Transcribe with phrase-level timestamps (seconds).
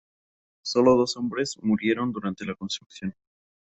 [0.63, 3.13] Solo dos hombres murieron durante la construcción.